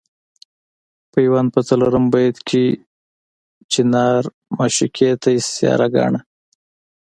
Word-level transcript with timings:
پیوند 1.11 1.47
په 1.55 1.59
څلورم 1.67 2.05
بیت 2.13 2.37
کې 2.49 2.63
چنار 3.71 4.21
معشوقې 4.57 5.09
ته 5.21 5.29
استعاره 5.39 5.87
ګاڼه. 5.95 6.19